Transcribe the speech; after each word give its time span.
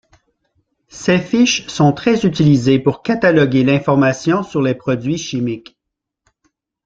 Ces 0.87 1.19
fiches 1.19 1.67
sont 1.67 1.93
très 1.93 2.25
utilisées 2.25 2.79
pour 2.79 3.03
cataloguer 3.03 3.63
l'information 3.63 4.41
sur 4.41 4.59
les 4.63 4.73
produits 4.73 5.19
chimiques. 5.19 5.77